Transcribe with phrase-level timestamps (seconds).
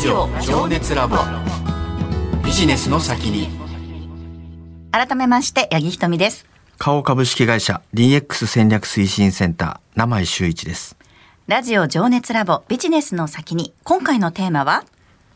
[0.00, 1.18] ジオ情熱ラボ。
[2.42, 3.50] ビジネスの先に。
[4.92, 6.46] 改めまして八木ひとみです。
[6.78, 10.96] 花王株式会社 DX 戦略推進センター名井修一です。
[11.48, 13.74] ラジオ情熱ラボビジネスの先に。
[13.84, 14.84] 今回のテーマは？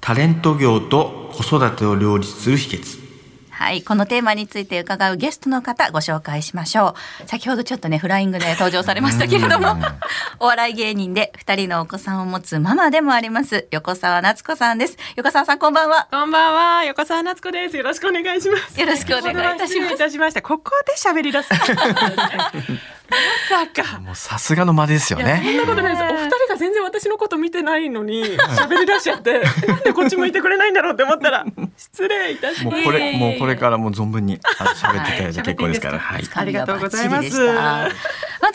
[0.01, 3.05] タレント業と子育てを両立する秘訣。
[3.51, 7.29] はい、このテーマについて伺うゲストの方ご紹介しましょう。
[7.29, 9.77] 先ほどちょっとね、フライングで登場されましたけれども、
[10.41, 14.97] お笑い芸人で二人のお子さんを持つママでもあります、横澤夏子さんです。
[15.17, 16.09] 横澤さんこんばんは。
[16.11, 17.77] こんばんは、横澤夏子です。
[17.77, 18.81] よろしくお願いします。
[18.81, 19.99] よろしくお願いいたし失礼います。
[19.99, 20.43] たしました。
[20.43, 21.51] ここで喋り出す。
[23.11, 23.17] ま
[23.49, 24.01] さか。
[24.01, 26.03] もうさすがの間ですよいや、そねんなことないです。
[26.03, 31.45] お二人が全然私のこと見てないのに、喋り出しちゃって、なんでこっち向いてくれないんだろうって思ったら、
[31.77, 36.41] 失礼いたしましもうこれもうこれからもう存分に喋っていただいて結構ですからはいた。
[36.41, 37.41] ありがとうございます。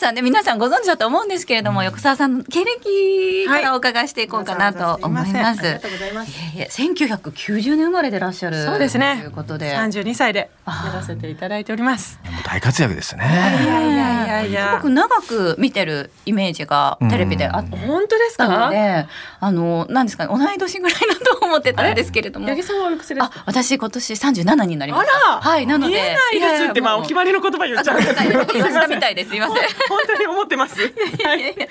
[0.00, 5.36] まずはね、皆さんご存知だと思うんですけれども、横澤さんの経歴からお伺いしていこうかなと思います。
[5.36, 6.30] ありがとうございます。
[6.30, 9.74] いえいえ1990年生まれでいらっしゃるそうですねということで。
[9.74, 12.18] 三十二歳でやらせていただいております。
[12.24, 13.24] もう大活躍ですね
[13.62, 14.82] いやいやいやいすやご。
[14.82, 18.70] く長く見てるイメージがテレビであっ本当ですか？
[18.70, 19.06] で、
[19.40, 22.56] あのなんですかね同い年ぐらいだと思ってたんですけれども八。
[22.56, 25.16] 木さんはおいくつですあか。、私今年37になりました。
[25.32, 25.92] あらはい、なので。
[25.94, 28.44] 見えないですってまあお決まりの言葉言っちゃうんですけど。
[28.52, 29.30] 言わせたみたいです。
[29.30, 29.56] すみません。
[29.90, 30.80] 本当に思ってます。
[30.80, 31.54] はい。
[31.56, 31.68] ね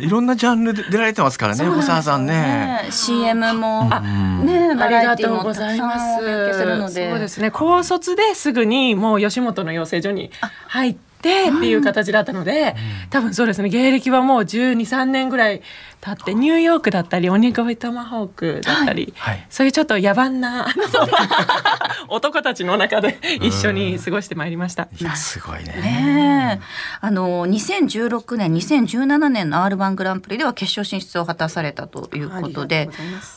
[0.00, 6.22] いろんなジャンルで出られてますからね横澤さんねね CM も、うんね、バありがラエティもとうございたくさんます。
[6.22, 7.10] お勉強するので。
[7.10, 7.50] そうですね。
[7.50, 10.30] 高卒ですぐにもう吉本の養成所に
[10.68, 12.74] 入ってっていう形だったので、
[13.10, 13.68] 多分そうですね。
[13.68, 15.62] 芸歴はもう12、3年ぐらい
[16.00, 19.46] 経ってニューヨークだったり、鬼越トマホークだったり、はい。
[19.50, 20.66] そういうちょっと野蛮な
[22.08, 24.88] 男たちの中で一緒に過ごしてまいりました。
[24.98, 25.74] いやすごいね。
[25.74, 26.64] ねえ。
[27.00, 32.88] あの2016年2017年の R1 グランプリでは決勝進出を果たされたということで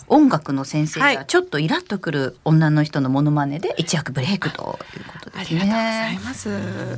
[0.07, 1.15] 音楽の先生はい。
[1.15, 6.19] がちょっとイラッとくる女の人のモノマネで一躍ブレイクということですありがとうございね。
[6.23, 6.49] ます。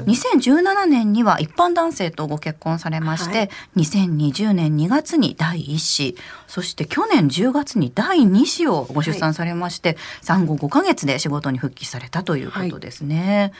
[0.05, 3.49] 2017年には一般男性とご結婚されまして、はい。
[3.77, 6.15] 2020年2月に第1子。
[6.47, 13.51] そして去年10月に第2子をご出産されまして、産後5ヶ月で仕事に復帰されたということですね、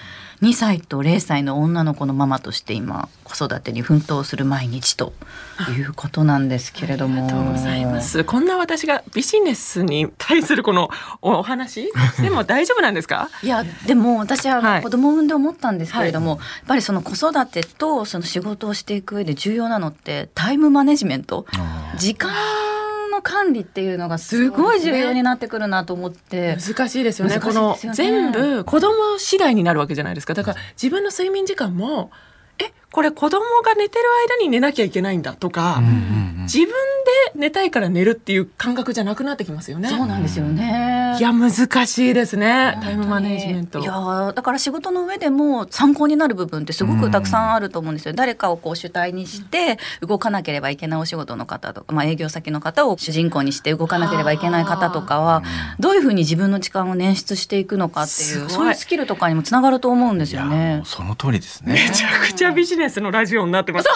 [0.42, 5.14] 2歳と0歳の女の子のママとして今子育てに奮闘する毎日と
[5.70, 7.26] いうことなんですけれども。
[7.26, 8.24] ありがとうございます。
[8.24, 10.90] こんな私がビジネスに対するこの
[11.22, 11.92] お話？
[12.22, 13.30] でも大丈夫なんですか？
[13.42, 21.46] いやでも私は子供を産んで思ったんですけれども、やっぱりその子育てとその仕事をしていく上で重要なのってタイムマネジメント
[21.98, 22.32] 時間
[23.12, 26.58] の管理っていうのがすごい重要になってくるなと思って。
[26.60, 27.36] 難しいですよね。
[27.36, 30.34] 難しいこの全部子供次第になるわけじゃないですか。
[30.34, 32.12] だから自分の睡眠時間も
[32.60, 35.96] えこれ子供が寝てる間に寝なきゃいけないんだとか、うんうんう
[36.32, 36.74] ん自分で
[37.40, 39.90] 寝たいから寝るっていう感覚じゃなくなってきますよね。
[39.90, 41.16] そうなんですよね。
[41.20, 41.52] いや難
[41.86, 42.78] しいですね。
[42.82, 43.80] タイムマネジメント。
[43.80, 48.14] いやーだから仕事の上でも参考になる部分ってすごくたくさんあると思うんですよ。
[48.14, 55.44] 誰かをこう主体にして動かなければいけないお仕事の方とか、まあ、営業先の方を主人公にして動かなければいけない方とかは
[55.80, 60.86] どういうふうに自分の時間を捻出していくのかっていうそういうスキルとかにもつながると思うんですいやよねもう。
[60.86, 63.90] その通りですねめちゃくちゃビジネスのラジオになってます。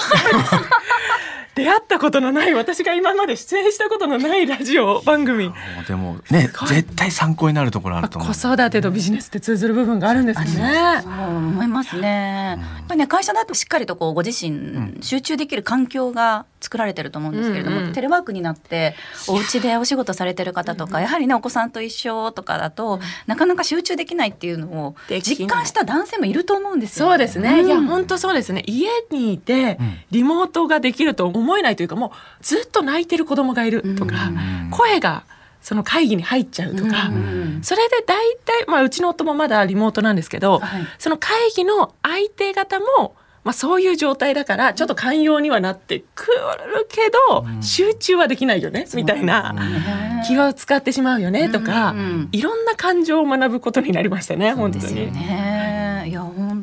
[1.60, 5.52] 出会ったことのない私が今まで出演したことのないラジオ番組。
[5.88, 11.02] でもね絶対参考になるところあると思う子育てとビジネスって通ずる部分があるんですね。
[11.04, 12.58] そう思いますね。
[12.60, 18.96] やっぱりね会社だとしっかりとこうご自身集中できる環境が作られてると思うんですけれども、うんうんテレワークになって
[19.28, 27.64] お家でお仕事されてる方とか、やはりねお子さんと一緒とかだと、なかなか集中できないっていうのを実感した男性もいると思うんですよ、そうですね。
[27.64, 28.64] んいや、本当そうですね。
[28.68, 32.12] 家にいてうん、リモートができると思えないというか、もう
[32.42, 34.70] ずっと泣いてる子供がいるとか、うん。
[34.72, 35.24] 声が
[35.62, 37.60] その会議に入っちゃうとか、うん。
[37.64, 40.88] それで大体、まあ、うちの夫もまだリモートなんですけど、はい。
[40.98, 55.12] その会議の相手方も、まあ、そういう状態だからちょっと寛容にはなってくるけど、集中はできないよね、みたいな、ね気を使ってしまうよねとか、うんいろんな感情を学ぶことになりましたね本当に。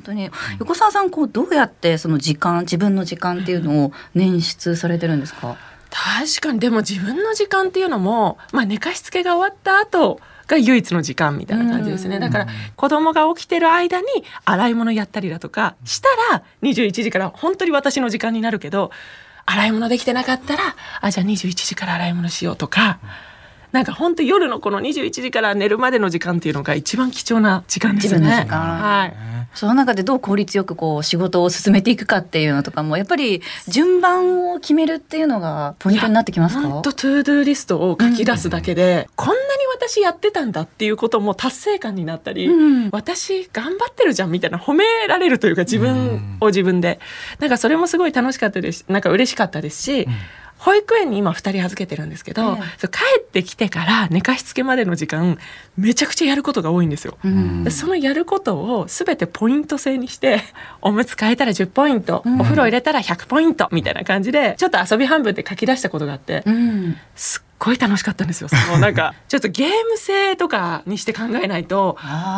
[0.07, 5.57] 当に横澤さんこうどうやってその時間自分の時間っていうのを捻出されてるんですか？
[5.91, 14.07] 確かにでも自分の時間っていうのも、まあ、寝かしつけが終わった後が唯一の時間みたいな感じですねだから子供が起きてる間に
[14.45, 18.91] 洗い物やったりだとかしたら21時から本当に私の時間になるけど
[19.47, 20.63] 洗い物できてなかったら
[21.01, 22.99] あじゃあ21時から洗い物しようとか。
[23.77, 28.47] なんか本当夜のこの21時から寝るまでの時間っていうのが一番貴重な時間ですね。
[28.49, 29.17] はい。
[29.55, 36.69] その中でどう効率よくこう仕事を進めていくかっていうのとかもやっぱり順番を決めるっていうのがポイントになってきますか？
[36.69, 39.39] 本当 ToDo リストを書き出すだけで、こんなに
[39.75, 42.89] 私やってたんだっていうことも達成感になったり、うん。
[42.93, 46.99] 私頑張ってるじゃんみたいな褒められるというか自分を自分で、
[47.39, 50.09] なんかそれもすごい楽しかったですなんか嬉しかったですし、
[50.59, 52.79] 保育園に今2人預けてるんですけど、ええ。
[52.79, 55.39] そう帰ってきてから寝かしつけまでの時間
[55.77, 57.19] めちゃくちゃやることが多いんですよ。
[57.25, 57.65] うん。
[57.65, 60.41] でそのやることを全てポイント制にして
[60.81, 62.41] おむつ替えたら10ポイント、うん。
[62.41, 66.97] お風呂入れたら100ポイントみたいな感じでちょっと遊び半分で書き出したことがあって、うん。
[67.15, 68.49] すっごい楽しかったんですよ。
[68.49, 71.97] そのなんか ちょっとゲーム性とかにして考えないと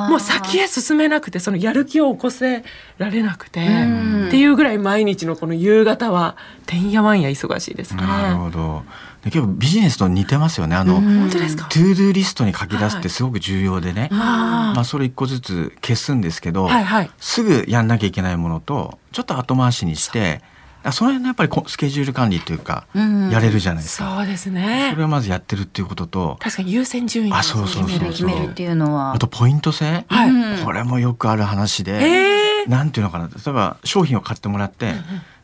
[0.08, 2.64] もう先へ進めなくてそのやる気を起こせ
[2.98, 6.36] られなくてうんっていうぐらい毎日のこの夕方は
[6.66, 8.02] てんやわんや忙しいですね。
[8.02, 8.84] なるほど。
[9.24, 10.76] で結構ビジネスと似てますよね。
[10.76, 11.66] あの、うん本当ですか？
[11.68, 14.08] ToDo リストに書き出すってすごく重要でね。
[14.12, 20.40] あまあそれ一個ずつ消すんですけど、はいはいすぐやんなきゃいけないものとちょっと後回しにして、
[20.88, 23.30] だからその辺のやっぱりこスケジュール管理というか、うん。
[23.30, 24.16] やれるじゃないですか。
[24.16, 25.04] そうですそねれ。
[25.04, 29.12] をまずやってるっていうことと、確かに優先順位をあそうそう決める決めるっていうのは。
[29.14, 30.30] あとポイント制、はい。
[30.30, 32.64] うんこれもよくある話で、え。
[32.66, 33.28] ーなんていうのかな。
[33.28, 34.96] 例えば商品を買ってもらって、例え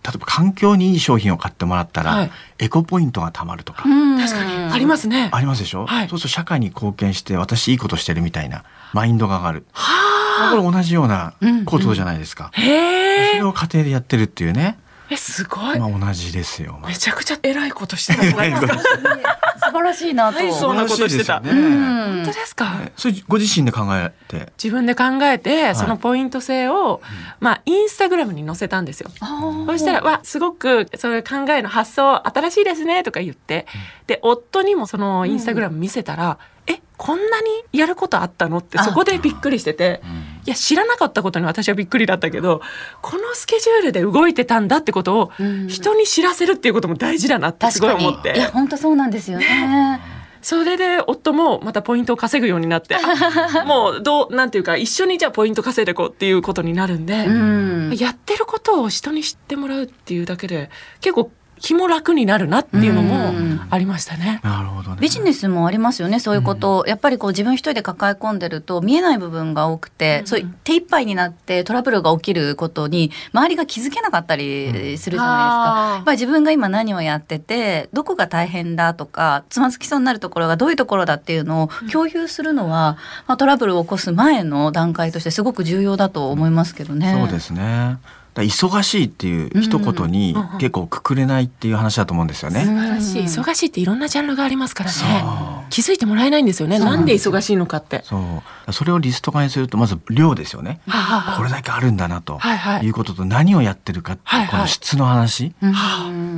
[0.03, 2.31] ば環境にいい商品を買ってもらったら、はい。
[2.59, 4.19] エコポイントが貯まるとか、うん。
[4.19, 4.73] 確かに。
[4.73, 5.31] ありますね。
[5.33, 6.09] ありますでしょ、はい。
[6.09, 9.67] そうすると社会に貢献して私いいことしてるみたいなマインドが上がる。
[9.73, 12.51] はこれ同じようなうんことじゃないですか。
[12.55, 12.61] あ。
[12.61, 13.31] へえ。
[13.33, 13.43] それ。
[13.45, 14.79] を家庭でやってるっていうね、
[15.15, 15.79] えすごい。
[15.79, 16.79] まあ同じですよ。
[16.81, 18.75] まあめちゃくちゃ偉いことしてたじゃないですか？
[19.65, 21.41] 素晴らしいなと、はいそうなことしてた。
[21.41, 22.77] 本当ですか？
[22.85, 25.75] えそれご自身で考えて、自分で考えてい。
[25.75, 27.01] そのポイント性を、
[27.41, 29.11] まあインスタグラムに載せたんですよ。
[29.67, 33.67] そしたら「わすごくそれ考えの発想新しいですね」とか言って
[34.07, 40.01] で夫にもそのインスタグラム見せたら「えこんなにやることあったの?」ってそこでびっくりしてて
[40.47, 42.61] いや知らなかったことに私はびっくりだったけど
[43.01, 45.69] このスケジュールで動いてたんだってことをうん。
[45.69, 48.35] 人に知らせるっていうことも大事だなってすごい思って。
[48.37, 50.01] いや本当そうなんですよね。
[50.43, 57.15] それで夫もまたポイントを稼ぐようになって あもうどうなんていうか一緒にじゃあポイント稼いでいこうっていうことになるんで。
[57.25, 57.97] うん。
[57.99, 60.71] やってることを人に知ってもらうっていうだけで
[61.01, 61.31] 結構
[61.61, 63.33] 気も楽になるなっていうのも
[63.71, 64.41] ありましたね。
[64.43, 64.97] なるほどね。
[65.01, 75.55] ビジネスもありますよねそういうことを、やっぱりこう自分一人で抱え込んでると見えない部分が多くて、そういう手一杯になってトラブルが起きることに周りが気づけなかったりするじゃないです
[75.87, 75.93] か。
[75.97, 87.15] やっぱり自分が今何をやっててどこが大変だとかつまずきそうになるところがどういうところだっていうのを共有するのは、まあ、トラブルを起こす前の段階としてすごく重要だと思いますけどね。
[87.19, 87.99] そうですね。
[88.43, 92.65] 忙しいっていう一言に結構くくれないっていう話だと思うんですよね。
[92.65, 93.23] うん素晴らしい。
[93.23, 94.97] 忙しいっていろんなジャンルがありますからね。
[95.71, 96.79] 気づいてもらえないんですよね。
[96.79, 98.03] なんで忙しいのかって。
[98.05, 98.19] そ
[98.67, 98.73] う。
[98.73, 100.81] それをリスト化にするとまず量ですよね。
[100.89, 102.87] はこれだけあるんだなとはいはい。
[102.87, 104.51] いうことと何をやってるかってはいはい。
[104.51, 105.53] この質の話。
[105.63, 105.75] うん。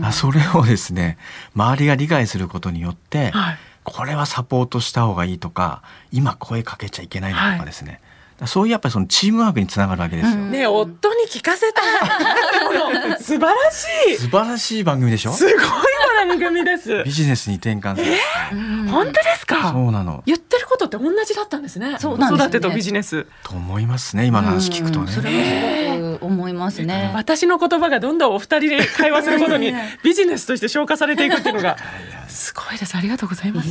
[0.04, 1.16] あそれをですね
[1.54, 3.58] 周りが理解することによって、はい。
[3.84, 8.00] これはサポートした方がいいとか今声かけちゃいけないなとかですね、
[8.44, 10.34] そういうやっぱりそのチームワークにつながるわけですよ。
[10.34, 10.50] うん。
[10.50, 11.80] ねえ夫に聞かせた
[13.22, 14.16] 素晴らしい。
[14.18, 15.32] 素晴らしい番組でしょ？
[15.32, 15.54] すごい
[16.28, 17.02] 番組です。
[17.04, 18.12] ビジネスに転換する、
[18.90, 19.72] 本当ですか？
[19.72, 20.22] そうなの。
[20.26, 21.96] 言ってることって同じだったんですね。
[21.98, 22.50] そうなんですよね。
[22.50, 23.26] 子育てとビジネス。
[23.42, 25.08] と思いますね今の話聞くとうん。
[25.08, 25.98] それね。
[25.98, 27.12] もすごく思いますね。
[27.14, 31.76] 私の言葉がどんどんお二人で会話することに ビジネスとして消化されていくっていうのが。
[32.28, 32.96] すごいです。
[32.96, 33.68] ありがとうございます。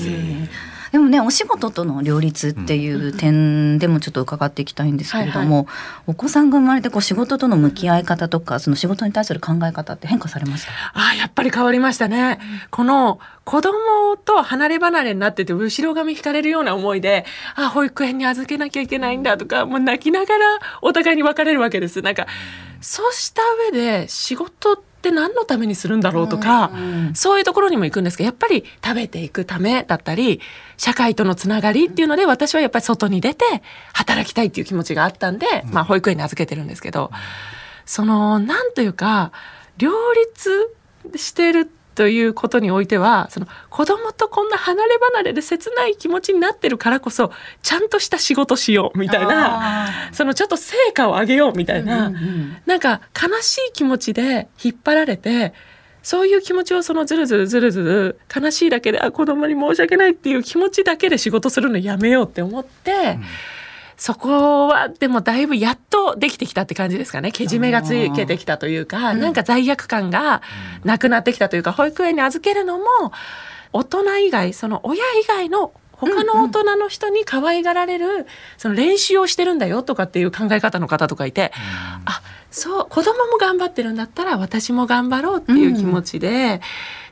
[0.91, 5.67] でもねお仕事との両立っていう点でもちょっと伺っていきたいんですけれども、
[6.07, 10.71] お子さんが生まれてこう仕事との向き合い方とかその仕事に対する考え方って変化されました？
[10.93, 12.39] ああやっぱり変わりましたね
[12.71, 17.25] この子供と離れ離れになってて後ろ髪引かれるような思いで
[17.55, 20.45] あ保育園に預けなきゃいけないんだとかもう泣きながら
[20.81, 22.01] お互いに別れるわけです。
[22.01, 22.27] なんか
[22.81, 27.15] そうした上で仕事って何のためにするんだろうとか、うん。
[27.15, 30.41] そういうところにも行くんですけどやっぱり食べていくためだったり
[30.77, 33.45] 社会とのつながりっていうので私はやっぱり外に出て
[33.93, 37.11] 働きたいっていう気持ちがあったんで、まあ、保育園に預けてるんですけど、
[37.85, 39.31] そのなんというか
[39.77, 40.75] 両立
[41.15, 47.31] してるということにおいてはその子供とこんな離れ離れで切ない気持ちになってるからこそ
[47.63, 55.53] ちゃんとした仕事しようみたいなそのちょっと成果を上げようみたいな、うんうんなんか悲しい気持ちで引っ張られて
[56.03, 63.17] そういう気持ちをそのずるずるずるずる悲しいだけであ子供に申し訳ないっていう気持ちだけで仕事するのやめようって思って、
[63.97, 67.31] そこはでもだいぶやっとできてきたって感じですかね。
[67.31, 70.41] けじめがつけてきたというか、なんか罪悪感が
[70.83, 72.85] なくなってきたというか保育園に預けるのも
[73.73, 81.53] 大人以外その親以外の他の大人の人に可愛がられる、その練習をしてるんだよとかっていう考え方の方とかいて、
[82.05, 82.21] あ
[82.51, 86.61] そう子供も頑張ってるんだったら私も頑張ろうっていう気持ちで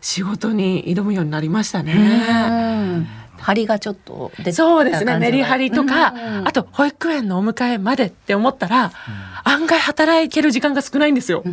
[0.02, 1.94] 仕事に挑むようになりましたね。
[1.94, 2.00] う
[3.00, 3.08] ん
[3.44, 6.48] 張りがちょっと出てそうですねメリハリとか、うん。
[6.48, 8.92] あと保育園のお迎えまでって思ったら、
[9.44, 11.44] 案外働ける時間が少ないんですよ。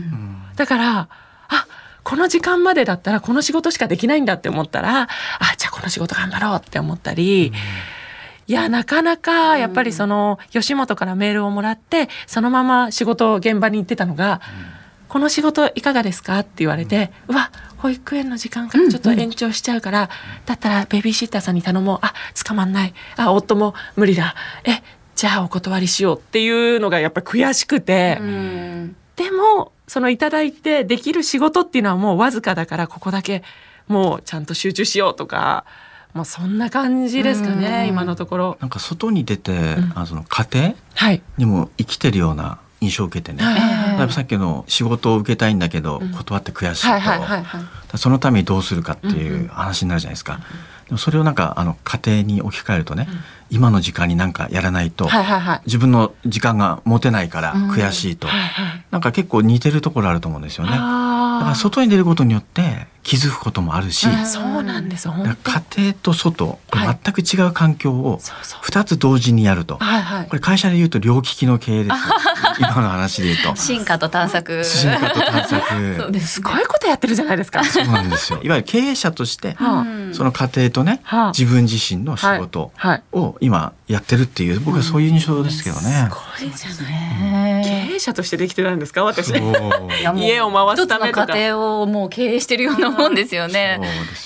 [0.57, 1.09] だから
[1.49, 1.67] あ
[2.03, 5.09] この時間までだったらこの仕事しかできないんだって思ったらあ
[5.57, 7.53] じゃあこの仕事頑張ろうって思ったり。
[8.47, 14.41] いやなかなかやっぱりその吉本からメールをもらってそのまま仕事現場に行ってたのが
[15.11, 20.11] 「この仕事いかがですか?」って言われて「うわ保育園の時間からちょっと延長しちゃうから、
[20.47, 21.99] だったらベビーシッターさんに頼もう。
[22.03, 22.13] あ
[22.47, 22.95] 捕まんない。
[23.17, 24.35] あ夫も無理だ。
[24.65, 24.83] え
[25.17, 28.19] じゃあお断りしよう」っていうのがやっぱり悔しくて。
[28.21, 28.97] うん。
[29.17, 33.43] でもそのいただいてできる仕事っていうのはもうわずかだからここだけ
[33.89, 35.65] もうちゃんと集中しようとか
[36.15, 37.89] もうそんな感じですかねうん。
[37.89, 38.59] 今のところ。
[38.61, 39.93] なんか外に出て、ん。
[39.95, 46.13] あその家庭はい、にも生きてるような印象を受けてね、はいさっきの仕事を受けたいんだけど、うん。
[46.13, 50.41] 断って悔しいと、そのためにどうするかってうんいう話になるじゃないですか。
[50.87, 53.07] でもそれをなんかあの家庭に置き換えるとね、
[53.51, 55.61] 今の時間になんかやらないと、はいはいはい。
[55.67, 57.71] 自分の時間が持てないからうん。
[57.71, 58.85] 悔しいと、はいはい。
[58.91, 60.71] なんか結構似てるところあると思うんですよね。
[60.71, 64.27] だから外に出ることによって気づくこともあるし、うん。
[64.27, 68.61] そうなんです家庭と外全く違う環境をそうそう。
[68.63, 70.27] 2つ同時にやると、はいはい。
[70.29, 72.15] これ会社で言うと両利きの経営ですよ
[72.61, 73.57] 今の話で言うと。
[73.57, 74.63] 進化と探索。
[74.65, 75.97] 進化と探索。
[76.01, 77.65] そうですすごいことやってるじゃないですか。
[77.65, 78.41] そうなんですよ。
[78.45, 79.81] いわゆる経営者としてはあ。
[79.81, 80.15] うん。
[80.15, 81.33] その家庭とねはあ。
[81.37, 83.03] 自分自身の仕事はい。
[83.13, 86.09] を今やってるっていう僕はそういう印象ですけどね。
[86.11, 86.93] すごいじゃない。
[86.93, 87.30] ね経
[88.01, 89.05] 営者としてできてないんですか？
[89.05, 89.33] 私。
[90.17, 91.27] 家を回すためとか。
[91.27, 93.81] 家庭をもう経営してるようなもんですよね。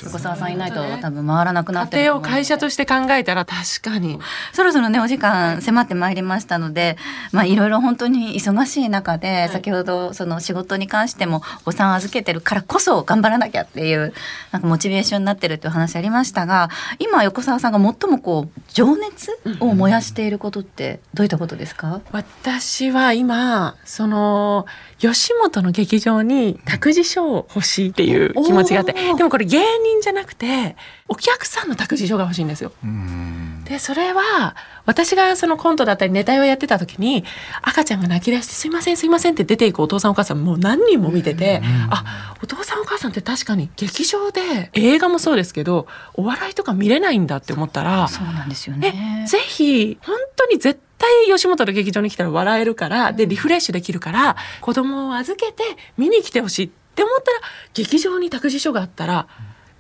[0.05, 4.21] 横澤さんいないと多分回らなくなってる家庭を会社として考えたら確かに。
[4.53, 6.97] そろそろねお時間迫ってまいりましたので
[7.33, 9.53] まあいろいろ本当に忙しい中で、い。
[9.53, 14.15] 先ほどその仕事に関してもお子さん預けてるからこそ頑張らなきゃっていう
[14.53, 24.67] なんかモチベーションになってるっていう話ありましたが今横澤さんが最もこう情熱を燃やしていることってどういったことですか、私は今その
[24.99, 30.77] 吉本の劇場に託児所を欲しいっていう気持ちがあってでもこれ芸人じゃなくて
[31.09, 32.73] お客さんの託児所が欲しいんですよ。
[32.83, 34.55] うんでそれは
[34.85, 37.25] 私がそのコントだったりネタをやってた時に
[37.63, 49.27] 赤ちゃんが泣き出して「すいませんすいません」って出ていくお父さんお母さんもう何人も見てて、あお父さんお母さんって確かに劇場で映画もそうですけどお笑いとか見れないんだって思ったらそうなんですよえね。
[49.29, 55.63] ぜひ本当に絶対吉本の劇場に来たら笑えるからでリフレッシュできるから子供を預けて
[55.97, 57.39] 見に来てほしいって思ったら
[57.75, 59.27] 劇場に託児所があったら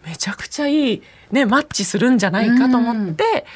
[0.04, 3.47] めちゃくちゃいい、ね、マッチするんじゃないかと思って。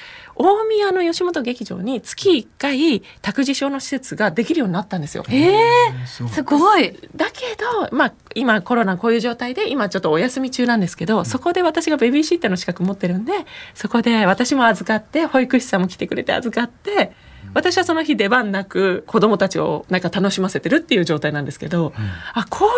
[0.41, 5.25] 大宮の吉本劇場に月1回託児所の施設ができるようになったんですよ。
[5.29, 5.53] え
[6.07, 6.97] すごいすごい。
[7.17, 7.57] だけ
[7.91, 13.33] ど、まあ、今コロナこういう状態で今ちょっとお休み中なんですけど、そこで私がベビーシッターの資格持ってるんで
[13.75, 17.13] そこで私も預かって保育士さんも来てくれて預かって
[17.55, 21.93] 私はその日出番なく子供たちをなんか楽しませてるっていう状態なんですけど、
[22.35, 22.69] あこ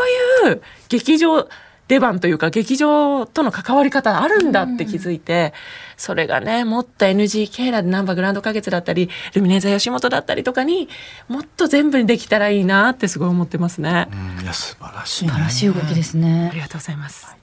[0.47, 1.49] ういう劇場
[1.89, 5.53] 出番というか劇場との関わり方あるんだって気づいて、
[5.97, 10.89] それがねもっと NGK だナンバーグランド花月だったりルミネーザ吉本だったりとかに
[11.27, 14.09] もっと全部にできたらいいなってすごい思ってますね。
[14.13, 16.61] うんいや素晴らしいね素晴らしい動きですあねり。
[16.61, 17.40] がとうございます。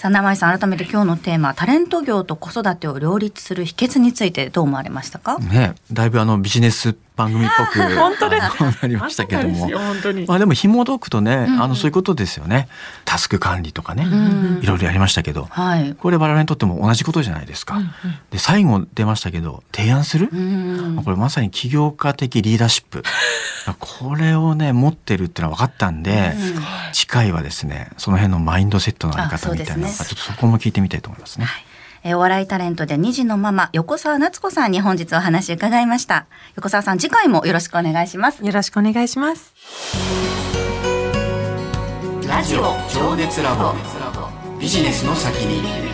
[0.00, 5.38] さあ名井さん改めて今日のテーマタレント業と子育てを両立する秘訣についてどう思われましたか？
[5.38, 9.68] ねだいぶあのビジネス番組っぽく本当ですなりましたけども。
[10.26, 11.62] まあでも紐解くとね、ん。
[11.62, 12.68] あのそういうことですよね。
[13.04, 14.60] タスク管理とかね、ん。
[14.62, 15.94] いろいろやりましたけど、はい。
[15.94, 17.90] これ我々にとっても同じことじゃないですか、うんうん。
[18.30, 21.02] で最後出ましたけど提案する、うん。
[21.04, 23.02] これまさに起業家的リーダーシップ。
[23.78, 26.60] これをね持ってるってのは分かったんで、うん
[26.92, 31.46] 次回はですねその辺のマインドセットのあり方みたいなのが、ちょっとそこも聞いてみたいと思いますね。
[32.02, 36.26] えーお笑いタレントで2児のママ横澤夏子さんに本日お話伺いました。
[36.56, 38.44] 横澤さん次回もよろしくお願いします。
[38.44, 39.54] よろしくお願いします。
[42.28, 43.74] ラジオ情熱ラボ。
[44.58, 45.89] ビジネスの先に